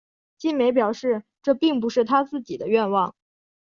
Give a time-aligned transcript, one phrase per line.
[0.39, 3.13] 晋美表示这并不是他自己的愿望。